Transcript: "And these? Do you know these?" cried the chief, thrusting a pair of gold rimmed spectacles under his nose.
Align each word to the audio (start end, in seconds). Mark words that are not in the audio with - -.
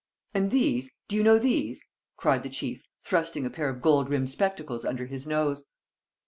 "And 0.33 0.49
these? 0.49 0.89
Do 1.07 1.15
you 1.15 1.21
know 1.21 1.37
these?" 1.37 1.79
cried 2.17 2.41
the 2.41 2.49
chief, 2.49 2.81
thrusting 3.03 3.45
a 3.45 3.51
pair 3.51 3.69
of 3.69 3.83
gold 3.83 4.09
rimmed 4.09 4.31
spectacles 4.31 4.83
under 4.83 5.05
his 5.05 5.27
nose. 5.27 5.63